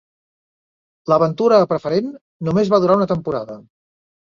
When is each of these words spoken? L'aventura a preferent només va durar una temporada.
L'aventura 1.13 1.59
a 1.67 1.69
preferent 1.75 2.09
només 2.51 2.73
va 2.77 2.83
durar 2.87 2.99
una 3.03 3.11
temporada. 3.15 3.61